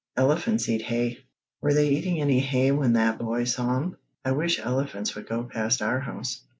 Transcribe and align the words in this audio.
Elephants 0.17 0.67
eat 0.67 0.81
hay. 0.81 1.19
Were 1.61 1.75
they 1.75 1.89
eating 1.89 2.19
any 2.19 2.39
hay 2.39 2.71
when 2.71 2.93
that 2.93 3.19
boy 3.19 3.43
saw 3.43 3.75
'em? 3.75 3.97
I 4.25 4.31
wish 4.31 4.57
elephants 4.57 5.13
would 5.13 5.29
go 5.29 5.43
past 5.43 5.79
our 5.83 5.99
house." 5.99 6.41